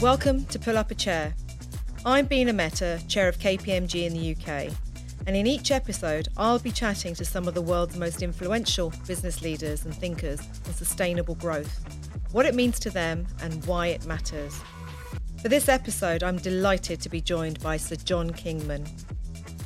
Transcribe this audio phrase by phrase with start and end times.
[0.00, 1.34] Welcome to Pull Up a Chair.
[2.06, 4.74] I'm Bina Mehta, chair of KPMG in the UK,
[5.26, 9.42] and in each episode, I'll be chatting to some of the world's most influential business
[9.42, 11.84] leaders and thinkers on sustainable growth,
[12.32, 14.58] what it means to them, and why it matters.
[15.42, 18.86] For this episode, I'm delighted to be joined by Sir John Kingman.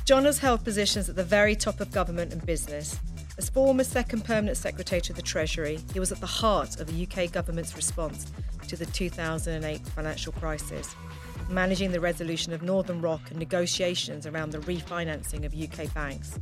[0.03, 2.99] John has held positions at the very top of government and business.
[3.37, 7.07] As former Second Permanent Secretary to the Treasury, he was at the heart of the
[7.07, 8.33] UK government's response
[8.67, 10.95] to the 2008 financial crisis,
[11.49, 16.39] managing the resolution of Northern Rock and negotiations around the refinancing of UK banks.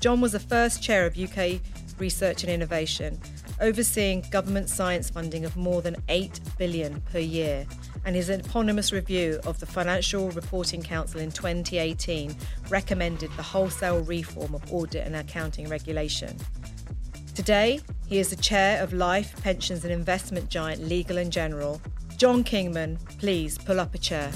[0.00, 1.60] John was the first chair of UK
[1.98, 3.20] Research and Innovation,
[3.60, 7.66] overseeing government science funding of more than 8 billion per year,
[8.04, 12.34] and his eponymous review of the Financial Reporting Council in 2018
[12.68, 16.36] recommended the wholesale reform of audit and accounting regulation.
[17.34, 17.80] Today,
[18.12, 21.80] he is the chair of life, pensions, and investment giant Legal and General.
[22.18, 24.30] John Kingman, please pull up a chair.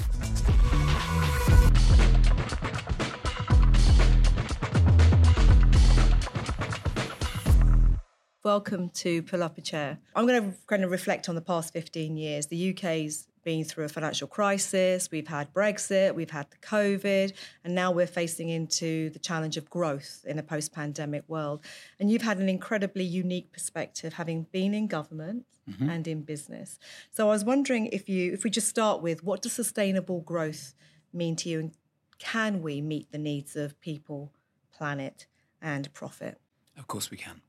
[8.43, 9.99] Welcome to Pull Up a Chair.
[10.15, 12.47] I'm going to kind of reflect on the past 15 years.
[12.47, 17.31] The UK's been through a financial crisis, we've had Brexit, we've had the COVID,
[17.63, 21.61] and now we're facing into the challenge of growth in a post pandemic world.
[21.97, 25.89] And you've had an incredibly unique perspective, having been in government mm-hmm.
[25.89, 26.77] and in business.
[27.11, 30.73] So I was wondering if you, if we just start with what does sustainable growth
[31.13, 31.71] mean to you, and
[32.19, 34.33] can we meet the needs of people,
[34.75, 35.25] planet,
[35.61, 36.37] and profit?
[36.77, 37.39] Of course we can.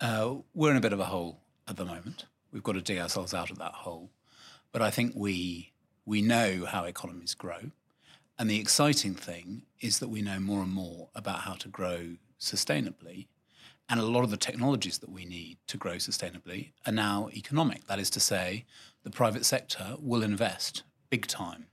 [0.00, 2.26] Uh, we're in a bit of a hole at the moment.
[2.52, 4.10] We've got to dig ourselves out of that hole.
[4.74, 5.72] But I think we
[6.04, 7.70] we know how economies grow.
[8.36, 12.16] And the exciting thing is that we know more and more about how to grow
[12.40, 13.28] sustainably.
[13.88, 17.86] And a lot of the technologies that we need to grow sustainably are now economic.
[17.86, 18.64] That is to say,
[19.04, 21.66] the private sector will invest big time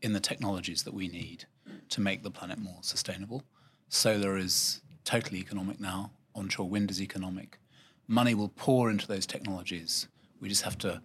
[0.00, 1.46] in the technologies that we need
[1.88, 3.42] to make the planet more sustainable.
[3.88, 7.58] Solar is totally economic now, onshore wind is economic.
[8.06, 10.06] Money will pour into those technologies.
[10.38, 11.02] We just have to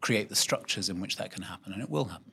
[0.00, 2.32] create the structures in which that can happen, and it will happen.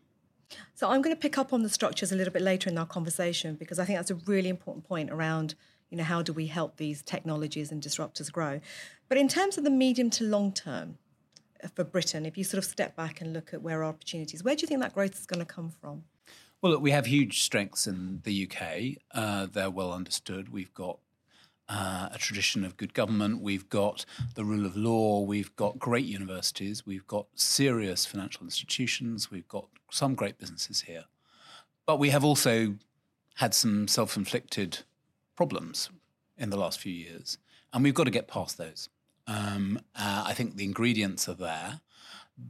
[0.73, 2.85] So I'm going to pick up on the structures a little bit later in our
[2.85, 5.55] conversation because I think that's a really important point around
[5.89, 8.59] you know how do we help these technologies and disruptors grow.
[9.07, 10.97] But in terms of the medium to long term
[11.63, 14.43] uh, for Britain, if you sort of step back and look at where our opportunities,
[14.43, 16.03] where do you think that growth is going to come from?
[16.61, 19.01] Well, look, we have huge strengths in the UK.
[19.11, 20.49] Uh, they're well understood.
[20.49, 20.99] We've got
[21.67, 23.41] uh, a tradition of good government.
[23.41, 24.05] We've got
[24.35, 25.21] the rule of law.
[25.21, 26.85] We've got great universities.
[26.85, 29.31] We've got serious financial institutions.
[29.31, 31.05] We've got some great businesses here.
[31.85, 32.75] But we have also
[33.35, 34.79] had some self inflicted
[35.35, 35.89] problems
[36.37, 37.37] in the last few years.
[37.73, 38.89] And we've got to get past those.
[39.27, 41.81] Um, uh, I think the ingredients are there,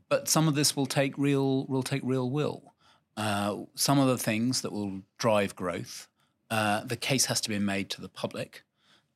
[0.09, 2.73] but some of this will take real will take real will.
[3.15, 6.09] Uh, some of the things that will drive growth,
[6.51, 8.64] uh, the case has to be made to the public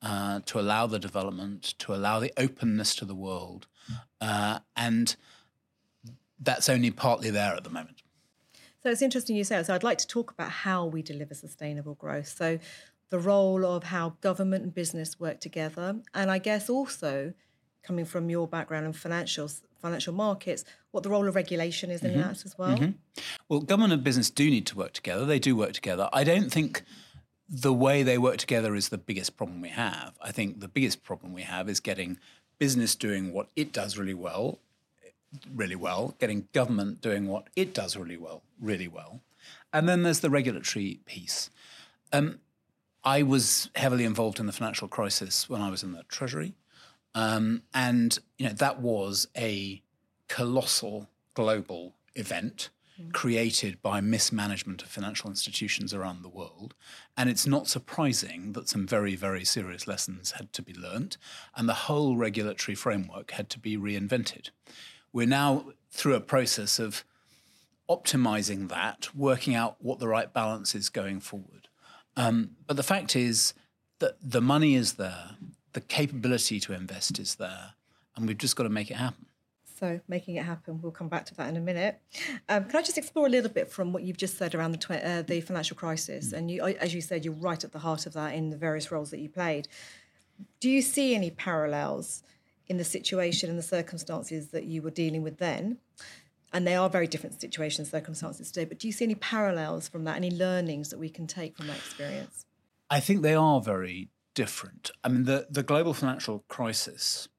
[0.01, 3.67] uh, to allow the development, to allow the openness to the world.
[4.21, 5.15] Uh, and
[6.39, 8.01] that's only partly there at the moment.
[8.81, 9.65] So it's interesting you say that.
[9.65, 12.29] So I'd like to talk about how we deliver sustainable growth.
[12.29, 12.59] So
[13.09, 15.97] the role of how government and business work together.
[16.13, 17.33] And I guess also
[17.83, 22.11] coming from your background in financials, financial markets, what the role of regulation is in
[22.11, 22.21] mm-hmm.
[22.21, 22.77] that as well.
[22.77, 23.21] Mm-hmm.
[23.47, 25.25] Well, government and business do need to work together.
[25.25, 26.09] They do work together.
[26.13, 26.83] I don't think
[27.49, 30.13] the way they work together is the biggest problem we have.
[30.21, 32.19] I think the biggest problem we have is getting
[32.59, 34.59] business doing what it does really well,
[35.53, 39.21] really well, getting government doing what it does really well, really well.
[39.73, 41.49] And then there's the regulatory piece.
[42.13, 42.39] Um,
[43.03, 46.53] I was heavily involved in the financial crisis when I was in the Treasury.
[47.15, 49.81] Um, and you know that was a
[50.27, 52.69] colossal global event
[53.13, 56.73] created by mismanagement of financial institutions around the world.
[57.15, 61.17] And it's not surprising that some very, very serious lessons had to be learnt,
[61.55, 64.49] and the whole regulatory framework had to be reinvented.
[65.11, 67.03] We're now through a process of
[67.89, 71.67] optimizing that, working out what the right balance is going forward.
[72.15, 73.53] Um, but the fact is
[73.99, 75.31] that the money is there,
[75.73, 77.73] the capability to invest is there,
[78.15, 79.25] and we've just got to make it happen.
[79.79, 82.01] So making it happen, we'll come back to that in a minute.
[82.49, 84.77] Um, can I just explore a little bit from what you've just said around the,
[84.77, 86.33] tw- uh, the financial crisis?
[86.33, 88.91] And you, as you said, you're right at the heart of that in the various
[88.91, 89.69] roles that you played.
[90.59, 92.23] Do you see any parallels
[92.67, 95.77] in the situation and the circumstances that you were dealing with then?
[96.51, 98.65] And they are very different situations, circumstances today.
[98.65, 100.17] But do you see any parallels from that?
[100.17, 102.45] Any learnings that we can take from that experience?
[102.89, 104.91] I think they are very different.
[105.05, 107.29] I mean, the, the global financial crisis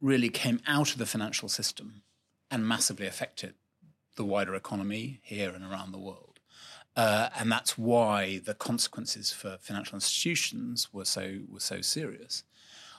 [0.00, 2.02] really came out of the financial system
[2.50, 3.54] and massively affected
[4.16, 6.40] the wider economy here and around the world.
[6.96, 12.42] Uh, and that's why the consequences for financial institutions were so were so serious.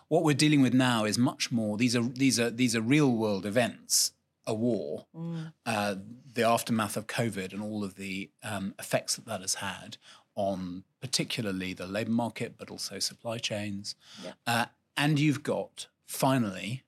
[0.08, 1.78] What we're dealing with now is much more.
[1.78, 4.14] These are these are these are real world events.
[4.48, 5.54] A war, mm.
[5.68, 5.96] uh,
[6.34, 9.98] the aftermath of COVID, and all of the um, effects that that has had
[10.34, 13.96] on particularly the labour market, but also supply chains.
[14.24, 14.32] Yeah.
[14.48, 14.66] Uh,
[14.98, 16.84] and you've got finally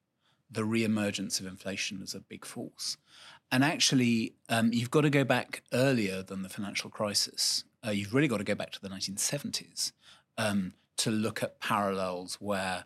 [0.51, 2.97] the re-emergence of inflation as a big force.
[3.51, 7.63] And actually, um, you've got to go back earlier than the financial crisis.
[7.85, 9.91] Uh, you've really got to go back to the 1970s
[10.37, 12.85] um, to look at parallels where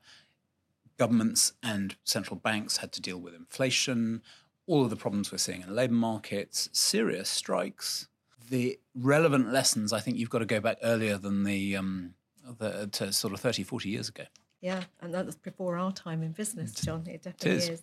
[0.98, 4.22] governments and central banks had to deal with inflation,
[4.68, 8.08] all of the problems we're seeing in labour markets, serious strikes.
[8.50, 12.14] The relevant lessons, I think you've got to go back earlier than the, um,
[12.58, 14.24] the to sort of 30, 40 years ago.
[14.62, 17.06] Yeah, and that's before our time in business, John.
[17.08, 17.70] It definitely it is.
[17.70, 17.82] is.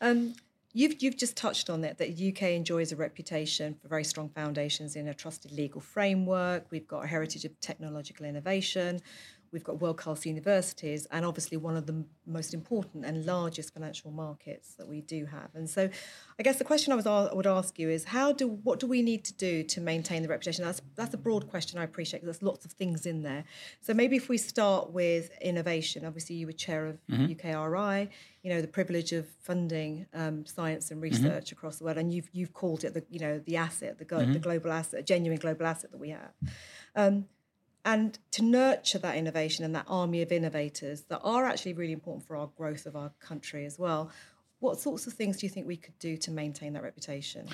[0.00, 0.34] Um,
[0.76, 4.28] You've, you've just touched on it that the UK enjoys a reputation for very strong
[4.28, 6.66] foundations in a trusted legal framework.
[6.72, 9.00] We've got a heritage of technological innovation.
[9.54, 14.10] We've got world class universities, and obviously one of the most important and largest financial
[14.10, 15.50] markets that we do have.
[15.54, 15.88] And so,
[16.38, 18.88] I guess the question I was I would ask you is how do what do
[18.88, 20.64] we need to do to maintain the reputation?
[20.64, 21.78] That's that's a broad question.
[21.78, 23.44] I appreciate because there's lots of things in there.
[23.80, 27.26] So maybe if we start with innovation, obviously you were chair of mm-hmm.
[27.26, 28.08] UKRI.
[28.42, 31.14] You know the privilege of funding um, science and mm-hmm.
[31.14, 31.56] research mm-hmm.
[31.56, 34.32] across the world, and you've you've called it the you know the asset, the, mm-hmm.
[34.32, 36.32] the global asset, a genuine global asset that we have.
[36.96, 37.26] Um,
[37.84, 42.26] and to nurture that innovation and that army of innovators that are actually really important
[42.26, 44.10] for our growth of our country as well.
[44.60, 47.48] What sorts of things do you think we could do to maintain that reputation?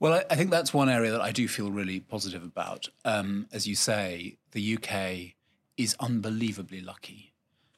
[0.00, 2.88] Well, I, I think that's one area that I do feel really positive about.
[3.04, 5.34] Um, as you say, the UK
[5.76, 7.34] is unbelievably lucky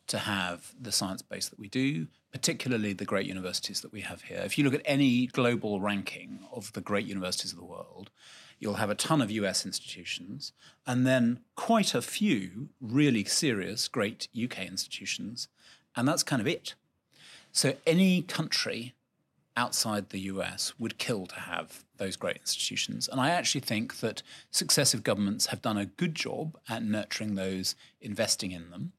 [0.06, 4.23] to have the science base that we do, particularly the great universities that we have
[4.23, 4.43] here.
[4.44, 8.11] If you look at any global ranking of the great universities of the world,
[8.58, 10.53] you'll have a ton of US institutions,
[10.87, 15.49] and then quite a few really serious, great UK institutions,
[15.94, 16.75] and that's kind of it.
[17.53, 18.94] So any country
[19.56, 23.08] outside the US would kill to have those great institutions.
[23.08, 27.75] And I actually think that successive governments have done a good job at nurturing those,
[28.00, 28.93] investing in them.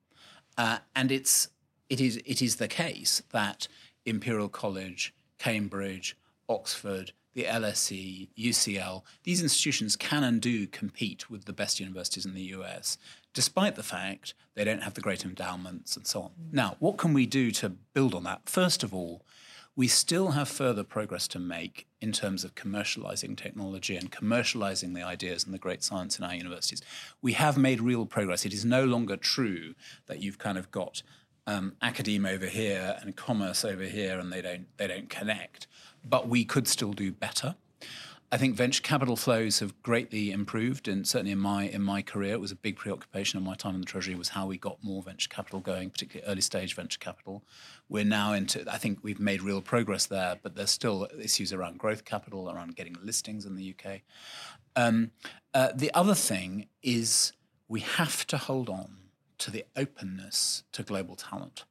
[0.58, 1.50] Uh, and it's,
[1.90, 3.68] it, is, it is the case that
[4.06, 6.18] Imperial College, Cambridge,
[6.50, 12.34] Oxford, the LSE, UCL, these institutions can and do compete with the best universities in
[12.34, 12.98] the US,
[13.32, 16.30] despite the fact they don't have the great endowments and so on.
[16.30, 16.54] Mm.
[16.54, 18.50] Now, what can we do to build on that?
[18.50, 19.22] First of all,
[19.76, 25.04] we still have further progress to make in terms of commercializing technology and commercializing the
[25.04, 26.82] ideas and the great science in our universities.
[27.22, 28.48] We have made real progress.
[28.48, 29.76] It is no longer true
[30.08, 31.04] that you've kind of got
[31.46, 35.68] um, academe over here and commerce over here and they don't they don't connect
[36.10, 37.56] but we could still do better.
[38.30, 42.34] I think venture capital flows have greatly improved, and certainly in my in my career,
[42.34, 44.84] it was a big preoccupation of my time in the Treasury was how we got
[44.84, 47.46] more venture capital going, particularly early stage venture capital.
[47.88, 48.66] We're now into.
[48.70, 52.76] I think we've made real progress there, but there's still issues around growth capital, around
[52.76, 54.02] getting listings in the UK.
[54.76, 55.12] Um,
[55.54, 57.32] uh, the other thing is
[57.70, 58.98] we have to hold on
[59.38, 61.64] to the openness to global talent.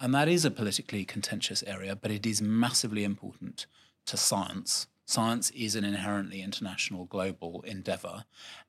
[0.00, 3.66] And that is a politically contentious area, but it is massively important
[4.06, 4.86] to science.
[5.06, 8.24] Science is an inherently international global endeavor,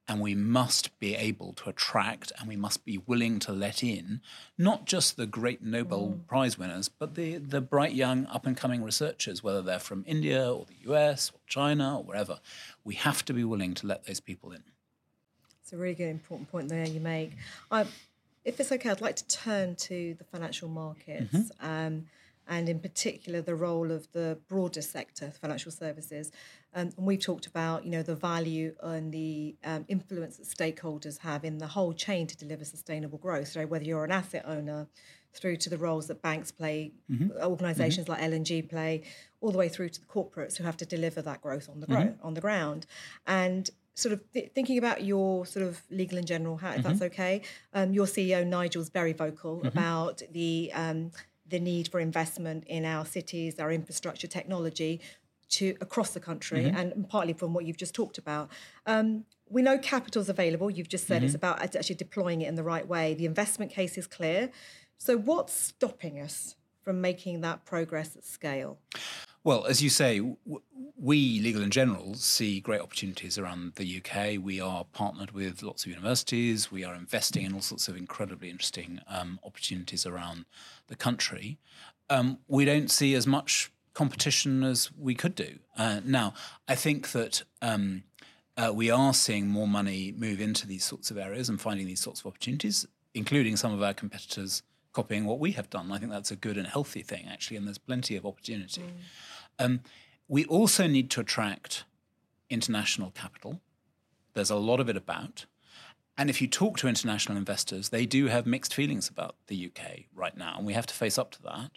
[0.05, 4.19] and we must be able to attract and we must be willing to let in
[4.57, 6.27] not just the great Nobel mm.
[6.27, 10.51] Prize winners, but the, the bright young up and coming researchers, whether they're from India
[10.51, 12.39] or the US or China or wherever.
[12.83, 14.63] We have to be willing to let those people in.
[15.63, 17.31] It's a really good, important point there you make.
[17.71, 17.85] I,
[18.45, 21.35] if it's okay, I'd like to turn to the financial markets.
[21.35, 21.65] Mm-hmm.
[21.65, 22.05] Um,
[22.47, 26.31] and in particular the role of the broader sector, financial services.
[26.75, 31.17] Um, and we've talked about, you know, the value and the um, influence that stakeholders
[31.19, 33.47] have in the whole chain to deliver sustainable growth.
[33.47, 34.87] So whether you're an asset owner,
[35.35, 37.29] through to the roles that banks play, mm-hmm.
[37.43, 38.21] organisations mm-hmm.
[38.21, 39.03] like L&G play,
[39.41, 41.87] all the way through to the corporates who have to deliver that growth on the
[41.87, 42.25] gro- mm-hmm.
[42.25, 42.85] on the ground.
[43.27, 46.89] And sort of th- thinking about your sort of legal and general hat, if mm-hmm.
[46.89, 47.41] that's okay.
[47.73, 49.67] Um, your CEO Nigel's very vocal mm-hmm.
[49.67, 51.11] about the um,
[51.47, 54.99] the need for investment in our cities, our infrastructure, technology,
[55.49, 56.77] to across the country, mm-hmm.
[56.77, 58.49] and partly from what you've just talked about.
[58.85, 60.69] Um, we know capital's available.
[60.69, 61.37] You've just said it's mm-hmm.
[61.37, 63.13] about actually deploying it in the right way.
[63.13, 64.49] The investment case is clear.
[64.97, 68.79] So, what's stopping us from making that progress at scale?
[69.45, 70.21] Well, as you say,
[70.97, 74.43] we, Legal and General, see great opportunities around the UK.
[74.43, 76.71] We are partnered with lots of universities.
[76.71, 80.45] We are investing in all sorts of incredibly interesting um, opportunities around
[80.87, 81.59] the country.
[82.09, 85.59] Um, we don't see as much competition as we could do.
[85.77, 86.33] Uh, now,
[86.67, 88.01] I think that um,
[88.57, 92.01] uh, we are seeing more money move into these sorts of areas and finding these
[92.01, 94.63] sorts of opportunities, including some of our competitors
[94.95, 95.91] copying what we have done.
[95.91, 98.81] I think that's a good and healthy thing, actually, and there's plenty of opportunity.
[98.81, 98.91] Mm.
[99.59, 99.81] Um,
[100.27, 101.85] we also need to attract
[102.49, 103.61] international capital.
[104.33, 105.45] There's a lot of it about.
[106.17, 110.05] And if you talk to international investors, they do have mixed feelings about the UK
[110.13, 111.71] right now, and we have to face up to that.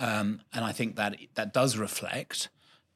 [0.00, 2.48] Um, and I think that that does reflect,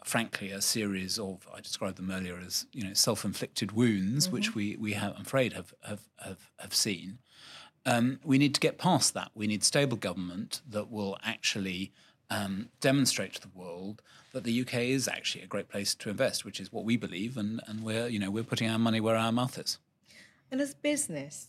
[0.05, 4.35] frankly, a series of I described them earlier as you know self-inflicted wounds, mm-hmm.
[4.35, 7.19] which we we have, I'm afraid have have have, have seen.
[7.85, 9.31] Um, we need to get past that.
[9.35, 11.93] We need stable government that will actually
[12.33, 16.45] um, demonstrate to the world that the UK is actually a great place to invest,
[16.45, 19.17] which is what we believe, and, and we're you know we're putting our money where
[19.17, 19.79] our mouth is.
[20.51, 21.49] And as business,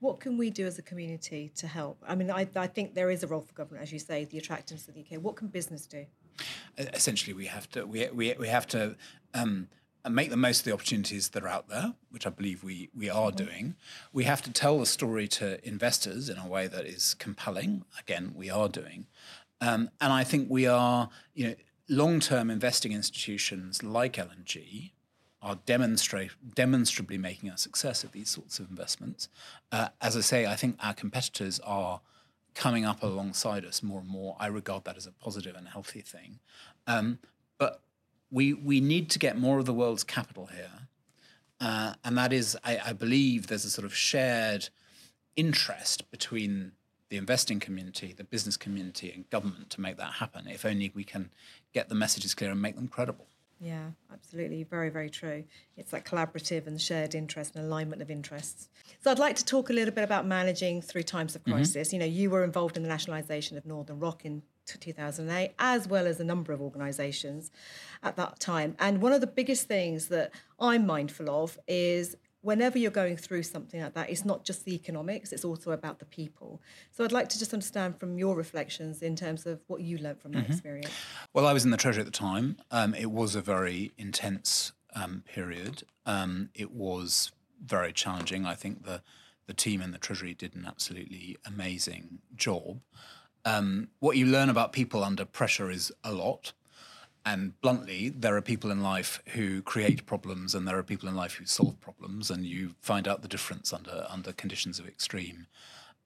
[0.00, 2.02] what can we do as a community to help?
[2.06, 4.38] I mean, I, I think there is a role for government, as you say, the
[4.38, 5.22] attractiveness of the UK.
[5.22, 6.06] What can business do?
[6.76, 8.96] Essentially, we have to we we, we have to
[9.34, 9.68] um,
[10.08, 13.10] make the most of the opportunities that are out there, which I believe we we
[13.10, 13.44] are mm-hmm.
[13.44, 13.76] doing.
[14.12, 17.84] We have to tell the story to investors in a way that is compelling.
[17.98, 19.06] Again, we are doing,
[19.60, 21.54] um, and I think we are you know
[21.88, 24.92] long term investing institutions like L&G
[25.40, 29.28] are demonstrably making a success of these sorts of investments.
[29.70, 32.00] Uh, as I say, I think our competitors are
[32.54, 34.36] coming up alongside us more and more.
[34.40, 36.40] I regard that as a positive and healthy thing.
[36.88, 37.20] Um,
[37.56, 37.82] but
[38.30, 40.88] we we need to get more of the world's capital here,
[41.60, 44.68] uh, and that is, I, I, believe, there's a sort of shared
[45.36, 46.72] interest between
[47.08, 50.46] the investing community, the business community, and government to make that happen.
[50.46, 51.30] If only we can
[51.72, 53.26] get the messages clear and make them credible.
[53.60, 54.62] Yeah, absolutely.
[54.62, 55.44] Very, very true.
[55.76, 58.68] It's that collaborative and shared interest and alignment of interests.
[59.02, 61.54] So I'd like to talk a little bit about managing through times of mm-hmm.
[61.54, 61.88] crisis.
[61.88, 61.94] Mm-hmm.
[61.94, 66.06] You know, you were involved in the nationalisation of Northern Rock in 2008, as well
[66.06, 67.50] as a number of organisations
[68.02, 68.76] at that time.
[68.78, 73.42] And one of the biggest things that I'm mindful of is whenever you're going through
[73.42, 76.60] something like that, it's not just the economics, it's also about the people.
[76.92, 80.20] So I'd like to just understand from your reflections in terms of what you learned
[80.20, 80.52] from that mm-hmm.
[80.52, 80.92] experience.
[81.34, 82.58] Well, I was in the Treasury at the time.
[82.70, 85.82] Um, it was a very intense um, period.
[86.06, 87.32] Um, it was
[87.64, 88.46] very challenging.
[88.46, 89.02] I think the,
[89.46, 92.80] the team in the Treasury did an absolutely amazing job.
[93.44, 96.52] Um, what you learn about people under pressure is a lot.
[97.24, 101.14] And bluntly, there are people in life who create problems, and there are people in
[101.14, 105.46] life who solve problems, and you find out the difference under under conditions of extreme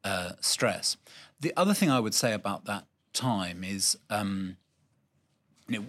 [0.04, 0.96] uh, stress.
[1.40, 4.56] The other thing I would say about that time is, um,
[5.68, 5.86] you know,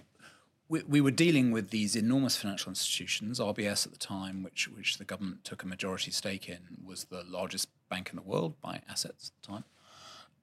[0.68, 3.40] we, we, were dealing with these enormous financial institutions.
[3.40, 7.24] RBS at the time, which which the government took a majority stake in, was the
[7.28, 9.64] largest bank in the world by assets at the time.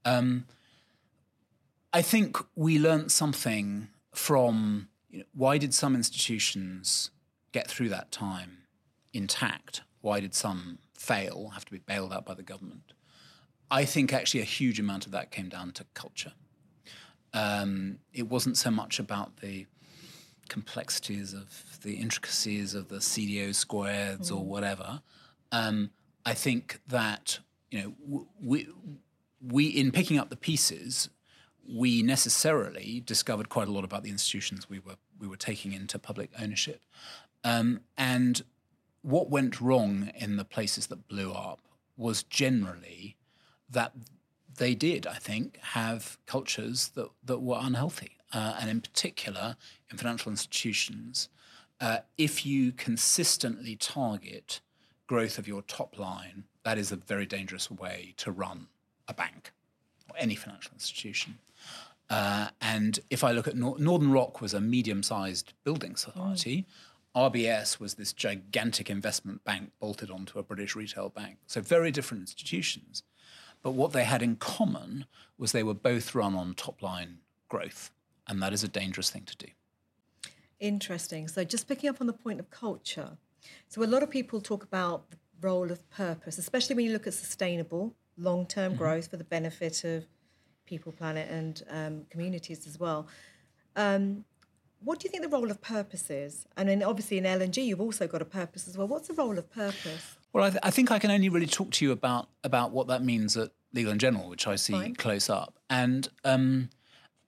[0.05, 0.45] Um,
[1.93, 7.11] I think we learned something from you know, why did some institutions
[7.51, 8.59] get through that time
[9.13, 9.81] intact?
[10.01, 12.93] Why did some fail, have to be bailed out by the government?
[13.69, 16.33] I think actually a huge amount of that came down to culture.
[17.33, 19.65] Um, it wasn't so much about the
[20.49, 24.35] complexities of the intricacies of the CDO squares mm.
[24.35, 25.01] or whatever.
[25.53, 25.91] Um,
[26.25, 27.39] I think that
[27.69, 28.67] you know we
[29.41, 31.09] we in picking up the pieces
[31.67, 35.99] we necessarily discovered quite a lot about the institutions we were we were taking into
[35.99, 36.81] public ownership,
[37.43, 38.43] um, and
[39.01, 41.61] what went wrong in the places that blew up
[41.97, 43.17] was generally
[43.69, 43.93] that
[44.57, 49.55] they did, I think, have cultures that that were unhealthy, uh, and in particular
[49.89, 51.29] in financial institutions,
[51.79, 54.61] uh, if you consistently target
[55.07, 58.67] growth of your top line, that is a very dangerous way to run
[59.07, 59.51] a bank
[60.09, 61.37] or any financial institution.
[62.11, 66.65] Uh, and if I look at Nor- Northern Rock was a medium-sized building society.
[67.15, 67.31] Mm.
[67.31, 71.37] RBS was this gigantic investment bank bolted onto a British retail bank.
[71.47, 73.03] So very different institutions.
[73.63, 75.05] But what they had in common
[75.37, 77.91] was they were both run on top line growth.
[78.27, 79.47] And that is a dangerous thing to do.
[80.59, 81.27] Interesting.
[81.27, 83.17] So just picking up on the point of culture.
[83.67, 87.07] So a lot of people talk about the role of purpose, especially when you look
[87.07, 88.77] at sustainable long-term mm-hmm.
[88.77, 90.05] growth for the benefit of
[90.65, 93.07] people, planet, and um, communities as well.
[93.75, 94.25] Um,
[94.83, 96.47] what do you think the role of purpose is?
[96.57, 98.87] And then obviously in L&G, you've also got a purpose as well.
[98.87, 100.17] What's the role of purpose?
[100.33, 102.87] Well, I, th- I think I can only really talk to you about about what
[102.87, 104.95] that means at Legal and General, which I see Fine.
[104.95, 105.59] close up.
[105.69, 106.69] And um,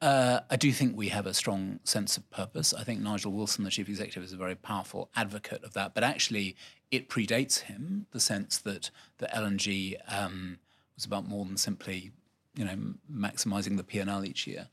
[0.01, 2.73] uh, I do think we have a strong sense of purpose.
[2.73, 5.93] I think Nigel Wilson, the chief executive, is a very powerful advocate of that.
[5.93, 6.55] But actually,
[6.91, 8.07] it predates him.
[8.11, 10.59] The sense that the L&G um,
[10.95, 12.11] was about more than simply
[12.55, 12.77] you know,
[13.11, 14.67] maximizing the P&L each year.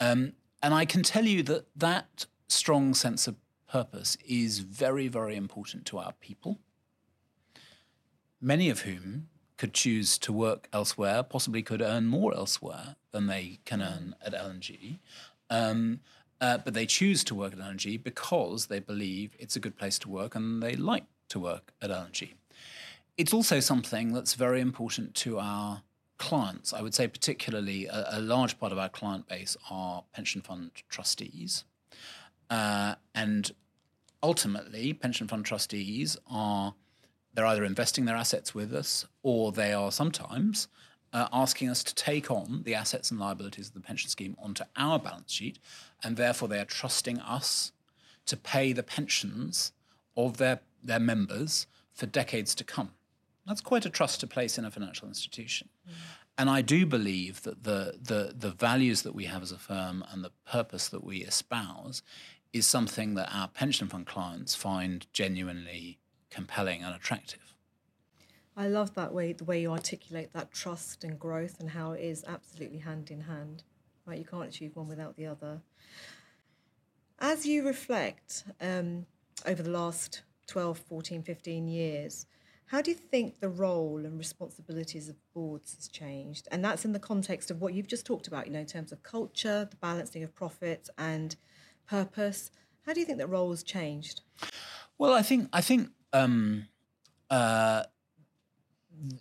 [0.00, 3.36] Um, and I can tell you that that strong sense of
[3.68, 6.58] purpose is very, very important to our people,
[8.40, 13.60] many of whom could choose to work elsewhere, possibly could earn more elsewhere than they
[13.64, 14.98] can earn at L&G.
[15.48, 16.00] Um,
[16.40, 19.98] uh, but they choose to work at L&G because they believe it's a good place
[20.00, 22.34] to work and they like to work at L&G.
[23.16, 25.82] It's also something that's very important to our
[26.22, 26.72] clients.
[26.72, 30.70] I would say, particularly, a, a large part of our client base are pension fund
[30.88, 31.64] trustees.
[32.48, 33.50] Uh, and
[34.22, 36.74] ultimately, pension fund trustees are
[37.34, 40.68] they're either investing their assets with us or they are sometimes
[41.12, 44.62] uh, asking us to take on the assets and liabilities of the pension scheme onto
[44.76, 45.58] our balance sheet,
[46.04, 47.72] and therefore they are trusting us
[48.26, 49.72] to pay the pensions
[50.16, 52.92] of their, their members for decades to come.
[53.46, 55.68] That's quite a trust to place in a financial institution.
[55.88, 55.92] Mm.
[56.38, 60.04] And I do believe that the, the, the values that we have as a firm
[60.10, 62.02] and the purpose that we espouse
[62.52, 65.98] is something that our pension fund clients find genuinely
[66.30, 67.56] compelling and attractive.
[68.56, 72.02] I love that way, the way you articulate that trust and growth and how it
[72.02, 73.62] is absolutely hand in hand.
[74.04, 75.60] Right, you can't achieve one without the other.
[77.18, 79.06] As you reflect um,
[79.46, 82.26] over the last 12, 14, 15 years,
[82.72, 86.48] how do you think the role and responsibilities of boards has changed?
[86.50, 88.92] And that's in the context of what you've just talked about, you know, in terms
[88.92, 91.36] of culture, the balancing of profits and
[91.86, 92.50] purpose.
[92.86, 94.22] How do you think that role has changed?
[94.96, 96.66] Well, I think I think um,
[97.28, 97.82] uh,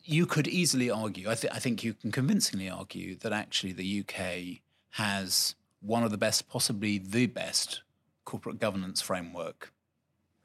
[0.06, 1.30] you could easily argue.
[1.30, 6.12] I, th- I think you can convincingly argue that actually the UK has one of
[6.12, 7.82] the best, possibly the best,
[8.24, 9.74] corporate governance framework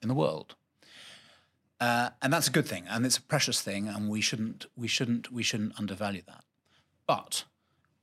[0.03, 0.57] in the world.
[1.79, 4.89] Uh, and that's a good thing, and it's a precious thing, and we shouldn't, we
[4.89, 6.45] shouldn't, we shouldn't undervalue that.
[7.07, 7.45] But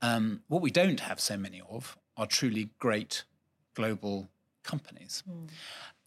[0.01, 3.23] um, what we don't have so many of are truly great
[3.73, 4.29] global
[4.63, 5.23] companies.
[5.29, 5.49] Mm.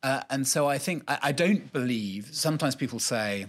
[0.02, 2.29] Uh, and so I think I, I, don't believe.
[2.31, 3.46] Sometimes people say,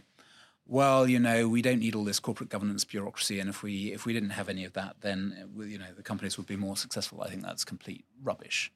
[0.65, 4.05] "Well, you know, we don't need all this corporate governance bureaucracy, and if we if
[4.05, 7.21] we didn't have any of that, then you know the companies would be more successful."
[7.21, 8.71] I think that's complete rubbish.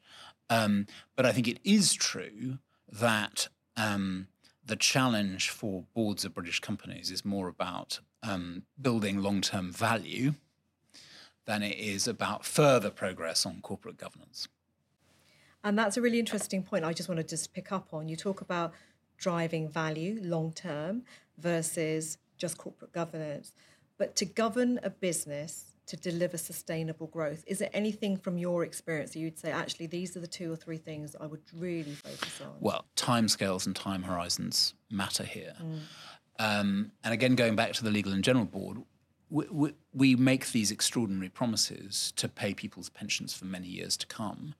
[0.50, 2.60] Um, but I think it is true
[2.92, 4.28] that um,
[4.72, 10.36] the challenge for boards of British companies is more about um, building long term value
[11.44, 14.48] than it is about further progress on corporate governance.
[15.62, 16.86] And that's a really interesting point.
[16.86, 18.08] I just want to just pick up on.
[18.08, 18.72] You talk about
[19.18, 21.04] driving value long term
[21.38, 23.52] versus just corporate governance.
[23.98, 29.12] But to govern a business to deliver sustainable growth, is there anything from your experience
[29.12, 32.42] that you'd say, actually, these are the two or three things I would really focus
[32.42, 32.54] on?
[32.60, 35.54] Well, timescales and time horizons matter here.
[35.62, 35.80] Mm.
[36.40, 38.78] Um, and again, going back to the Legal and General Board,
[39.30, 44.08] we, we, we make these extraordinary promises to pay people's pensions for many years to
[44.08, 44.56] come.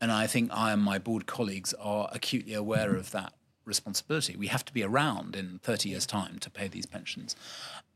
[0.00, 4.36] And I think I and my board colleagues are acutely aware of that responsibility.
[4.36, 7.36] We have to be around in 30 years' time to pay these pensions.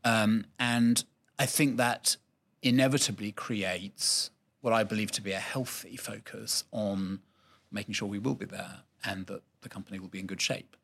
[0.03, 1.03] Um, and
[1.37, 2.17] I think that
[2.65, 7.19] inevitably creates what I believe to be a healthy focus on
[7.71, 10.75] making sure we will be there and that the company will be in good shape.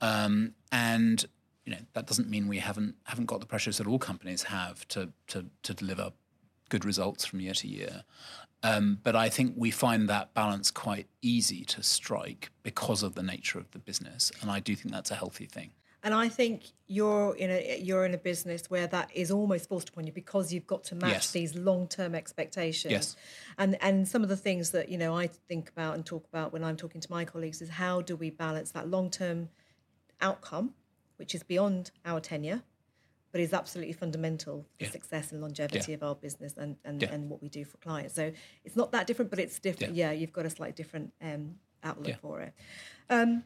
[0.00, 1.24] Um, and
[1.64, 4.86] you know that doesn't mean we haven't haven't got the pressures that all companies have
[4.88, 6.12] to to, to deliver
[6.68, 8.04] good results from year to year.
[8.62, 13.22] Um, but I think we find that balance quite easy to strike because of the
[13.22, 15.70] nature of the business, and I do think that's a healthy thing.
[16.04, 19.88] And I think you're in a you're in a business where that is almost forced
[19.88, 21.30] upon you because you've got to match yes.
[21.32, 22.92] these long term expectations.
[22.92, 23.16] Yes.
[23.56, 26.52] And and some of the things that you know I think about and talk about
[26.52, 29.48] when I'm talking to my colleagues is how do we balance that long term
[30.20, 30.74] outcome,
[31.16, 32.62] which is beyond our tenure,
[33.32, 34.90] but is absolutely fundamental for yeah.
[34.90, 35.96] success and longevity yeah.
[35.96, 37.12] of our business and, and, yeah.
[37.12, 38.14] and what we do for clients.
[38.14, 38.30] So
[38.62, 39.94] it's not that different, but it's different.
[39.94, 42.52] Yeah, you've got a slightly different um, outlook for it.
[43.08, 43.42] Um,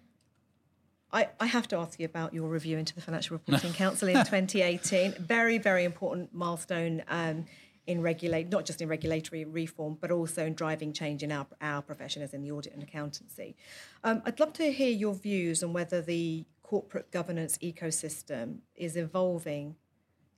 [1.12, 4.16] I, I, have to ask you about your review into the Financial Reporting Council in
[4.16, 5.14] 2018.
[5.18, 7.46] Very, very important milestone um,
[7.86, 11.80] in regulate, not just in regulatory reform, but also in driving change in our, our
[11.80, 13.56] profession, as in the audit and accountancy.
[14.04, 19.76] Um, I'd love to hear your views on whether the corporate governance ecosystem is evolving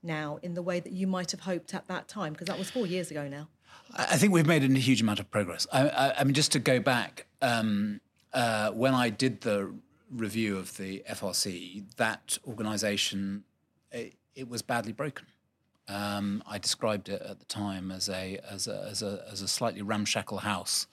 [0.03, 2.33] now in the way that you might have hoped at that time?
[2.33, 3.47] Because that was four years ago now.
[3.95, 5.67] I think we've made a huge amount of progress.
[5.71, 7.99] I, I, I mean, just to go back, um,
[8.33, 9.73] uh, when I did the
[10.11, 13.43] review of the FRC, that organisation
[13.91, 15.27] it, it, was badly broken.
[15.87, 19.47] Um, I described it at the time as a as a as a, as a
[19.47, 20.87] slightly ramshackle house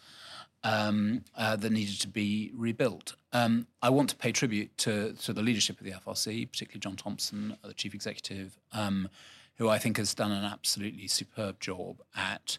[0.64, 3.16] um, uh, that needed to be rebuilt.
[3.32, 6.96] Um, I want to pay tribute to, to the leadership of the FRC, particularly Jon
[6.96, 9.08] Thompson, the chief executive, um,
[9.56, 12.58] who I think has done an absolutely superb job at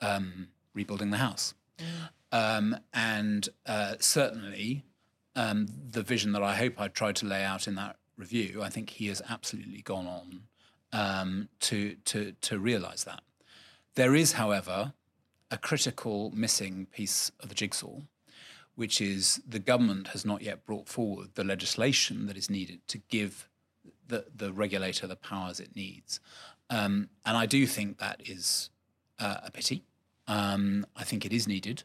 [0.00, 1.54] um, rebuilding the house.
[1.78, 1.84] Mm.
[2.30, 4.84] Um, and uh, certainly,
[5.38, 8.68] um, the vision that I hope I tried to lay out in that review, I
[8.68, 10.42] think he has absolutely gone on
[10.92, 13.22] um, to to to realise that.
[13.94, 14.92] There is, however,
[15.50, 18.00] a critical missing piece of the jigsaw,
[18.74, 22.98] which is the government has not yet brought forward the legislation that is needed to
[23.08, 23.48] give
[24.08, 26.20] the, the regulator the powers it needs.
[26.70, 28.70] Um, and I do think that is
[29.18, 29.84] uh, a pity.
[30.26, 31.84] Um, I think it is needed.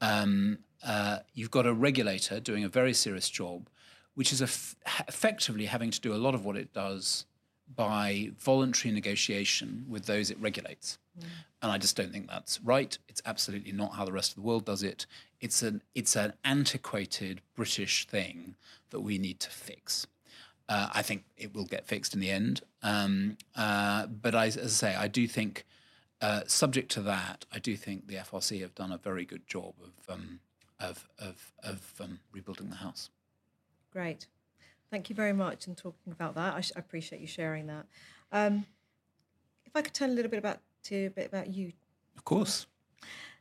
[0.00, 3.68] Um, uh, you've got a regulator doing a very serious job,
[4.14, 7.24] which is effectively having to do a lot of what it does
[7.74, 10.98] by voluntary negotiation with those it regulates.
[11.18, 11.24] Mm.
[11.62, 12.96] And I just don't think that's right.
[13.08, 15.06] It's absolutely not how the rest of the world does it.
[15.40, 18.56] It's an it's an antiquated British thing
[18.90, 20.06] that we need to fix.
[20.68, 22.62] Uh, I think it will get fixed in the end.
[22.82, 25.66] Um, uh, but I, as I say, I do think,
[26.22, 29.74] uh, subject to that, I do think the FRC have done a very good job
[29.82, 30.40] of um,
[30.80, 33.10] of of, of um, rebuilding the house.
[33.92, 34.26] Great,
[34.90, 35.66] thank you very much.
[35.66, 37.86] And talking about that, I, sh- I appreciate you sharing that.
[38.32, 38.66] Um,
[39.64, 41.72] if I could turn a little bit about to a bit about you,
[42.16, 42.66] of course.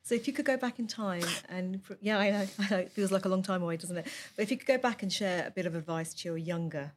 [0.06, 2.91] So if you could go back in time and yeah, I know, I know it
[2.91, 4.08] feels like a long time away, doesn't it?
[4.36, 6.91] But if you could go back and share a bit of advice to your younger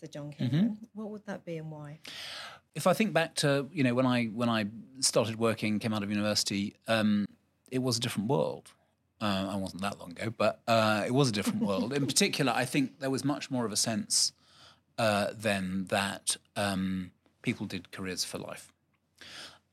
[0.00, 0.84] Sir John Kingman, mm-hmm.
[0.94, 1.98] what would that be and why?
[2.74, 4.66] If I think back to you know when I when I
[5.00, 7.26] started working, came out of university, um,
[7.72, 8.70] it was a different world.
[9.20, 11.92] Uh, I wasn't that long ago, but uh, it was a different world.
[11.92, 14.32] In particular, I think there was much more of a sense
[14.96, 17.10] uh, then that um,
[17.42, 18.72] people did careers for life,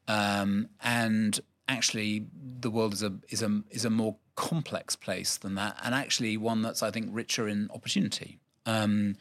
[0.07, 2.25] um, and actually
[2.59, 6.37] the world is a is a is a more complex place than that, and actually
[6.37, 8.39] one that's I think richer in opportunity.
[8.65, 9.15] Um,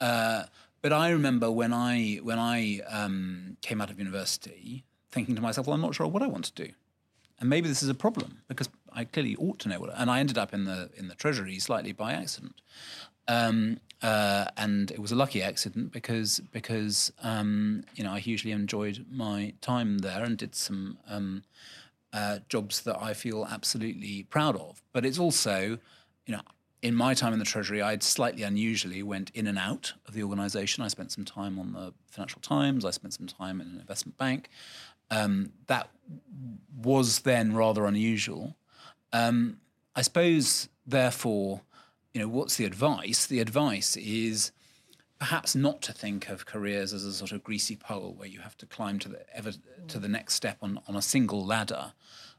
[0.00, 0.44] uh,
[0.82, 5.66] but I remember when I when I um, came out of university, thinking to myself,
[5.66, 6.72] "Well, I'm not sure what I want to do,
[7.40, 10.20] and maybe this is a problem because I clearly ought to know what." And I
[10.20, 12.60] ended up in the in the treasury slightly by accident,
[13.28, 18.52] um, uh, and it was a lucky accident because because um, you know I hugely
[18.52, 21.42] enjoyed my time there and did some um,
[22.14, 24.82] uh, jobs that I feel absolutely proud of.
[24.92, 25.78] But it's also,
[26.26, 26.42] you know,
[26.80, 30.22] in my time in the Treasury, I'd slightly unusually went in and out of the
[30.22, 30.84] organisation.
[30.84, 32.84] I spent some time on the Financial Times.
[32.84, 34.48] I spent some time in an investment bank.
[35.10, 35.88] Um, that
[36.76, 38.54] was then rather unusual.
[39.14, 39.58] Um,
[39.94, 41.62] I suppose, therefore,
[42.12, 43.26] you know, what's the advice?
[43.26, 44.50] The advice is
[45.20, 48.56] perhaps not to think of careers as a sort of greasy pole where you have
[48.58, 49.52] to climb to the ever
[49.86, 51.92] to the next step on, on a single ladder.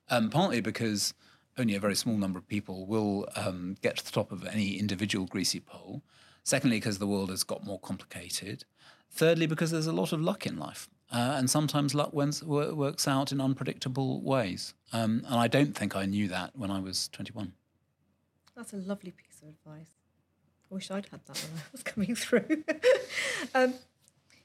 [0.09, 1.13] Um, partly because
[1.57, 4.77] only a very small number of people will um, get to the top of any
[4.77, 6.03] individual greasy pole.
[6.43, 8.65] Secondly, because the world has got more complicated.
[9.09, 10.89] Thirdly, because there's a lot of luck in life.
[11.15, 14.73] Uh, and sometimes luck wins, works out in unpredictable ways.
[14.91, 17.53] Um, and I don't think I knew that when I was 21.
[18.53, 19.91] That's a lovely piece of advice.
[20.69, 22.65] I wish I'd had that when I was coming through.
[23.55, 23.75] um,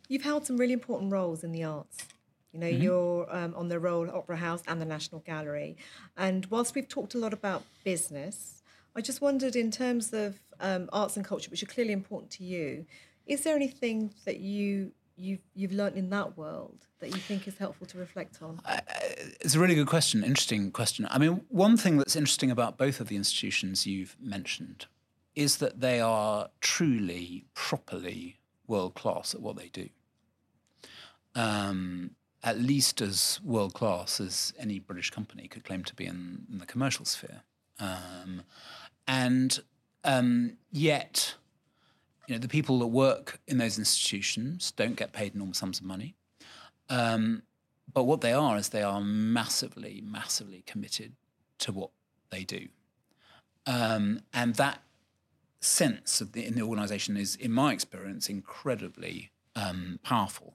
[0.08, 2.06] you've held some really important roles in the arts.
[2.52, 2.82] You know, mm-hmm.
[2.82, 5.76] you're um, on the Royal Opera House and the National Gallery.
[6.16, 8.62] And whilst we've talked a lot about business,
[8.94, 12.44] I just wondered in terms of um, arts and culture, which are clearly important to
[12.44, 12.86] you,
[13.26, 17.58] is there anything that you you've you've learned in that world that you think is
[17.58, 18.60] helpful to reflect on?
[18.64, 18.80] Uh,
[19.40, 21.06] it's a really good question, interesting question.
[21.10, 24.86] I mean, one thing that's interesting about both of the institutions you've mentioned
[25.34, 29.88] is that they are truly, properly world class at what they do.
[31.34, 36.46] Um, at least as world class as any British company could claim to be in,
[36.50, 37.42] in the commercial sphere.
[37.78, 38.42] Um,
[39.06, 39.60] and
[40.04, 41.34] um, yet,
[42.30, 45.84] you know, the people that work in those institutions don't get paid enormous sums of
[45.84, 46.14] money.
[46.88, 47.42] Um,
[47.92, 51.14] but what they are is they are massively, massively committed
[51.58, 51.90] to what
[52.30, 52.68] they do.
[53.66, 54.80] Um, and that
[55.60, 60.54] sense the, in the organization is, in my experience, incredibly um, powerful.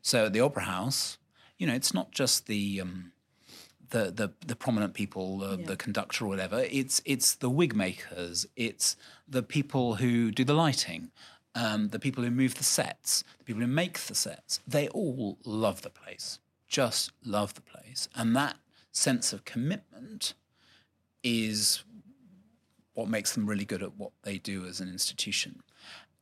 [0.00, 1.18] So at the Opera House,
[1.56, 3.12] you know, it's not just the um,
[3.92, 5.66] the, the the prominent people, the, yeah.
[5.66, 6.66] the conductor or whatever.
[6.70, 8.46] It's it's the wig makers.
[8.56, 8.96] It's
[9.28, 11.10] the people who do the lighting,
[11.54, 14.60] um, the people who move the sets, the people who make the sets.
[14.66, 18.56] They all love the place, just love the place, and that
[18.90, 20.34] sense of commitment
[21.22, 21.84] is
[22.94, 25.62] what makes them really good at what they do as an institution.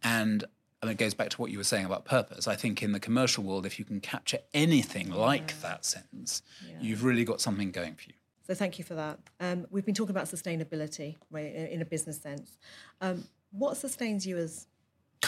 [0.03, 0.45] And
[0.83, 2.49] and it goes back to what you were saying about purpose.
[2.49, 5.69] I think in the commercial world, if you can capture anything like yeah.
[5.69, 6.77] that sentence, yeah.
[6.81, 8.15] you've really got something going for you.
[8.47, 9.19] So thank you for that.
[9.39, 12.59] Um, we've been talking about sustainability right, in a business sense.
[13.01, 14.67] Um, what sustains you as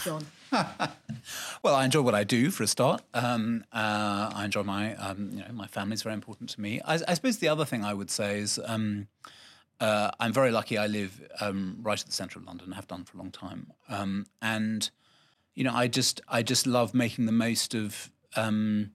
[0.02, 0.24] John?
[1.62, 3.02] well, I enjoy what I do for a start.
[3.12, 6.80] Um, uh, I enjoy my, um, you know, my family's very important to me.
[6.84, 9.08] I, I, suppose the other thing I would say is um,
[9.80, 10.78] uh, I'm very lucky.
[10.78, 12.72] I live um, right at the centre of London.
[12.72, 14.90] Have done for a long time, um, and
[15.54, 18.92] you know, I just I just love making the most of um,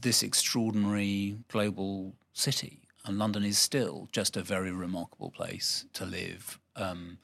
[0.00, 2.80] this extraordinary global city.
[3.06, 6.58] And London is still just a very remarkable place to live.
[6.76, 7.18] Um,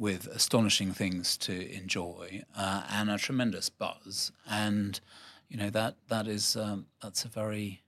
[0.00, 4.98] with astonishing things to enjoy uh, and a tremendous buzz, and
[5.50, 7.82] you know that that is um, that's a very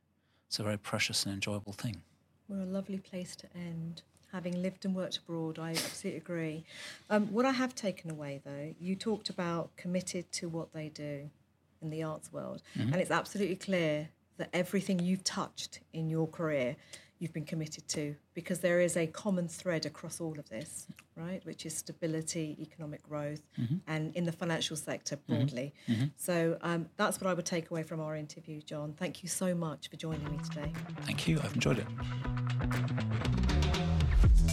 [0.47, 2.03] it's a very precious and enjoyable thing.
[2.49, 4.03] We're a lovely place to end.
[4.33, 6.65] Having lived and worked abroad, I absolutely agree.
[7.11, 11.31] Um, what I have taken away, though, you talked about committed to what they do
[11.83, 12.93] in the arts world, mm-hmm.
[12.93, 16.77] and it's absolutely clear that everything you've touched in your career
[17.23, 21.41] you've been committed to because there is a common thread across all of this, right?
[21.47, 23.77] Which is stability, economic growth, mm-hmm.
[23.87, 25.37] and in the financial sector mm-hmm.
[25.37, 25.73] broadly.
[25.89, 26.07] Mm-hmm.
[26.17, 28.95] So um, that's what I would take away from our interview, John.
[28.99, 30.73] Thank you so much for joining me today.
[31.03, 31.39] Thank you.
[31.45, 31.87] I've enjoyed it.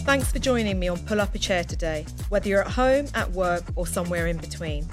[0.04, 3.30] Thanks for joining me on Pull Up a Chair today, whether you're at home, at
[3.32, 4.88] work, or somewhere in between.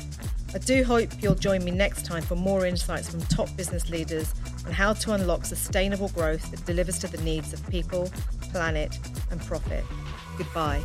[0.54, 4.34] I do hope you'll join me next time for more insights from top business leaders
[4.66, 8.12] on how to unlock sustainable growth that delivers to the needs of people,
[8.52, 8.98] planet,
[9.32, 9.84] and profit.
[10.38, 10.82] Goodbye.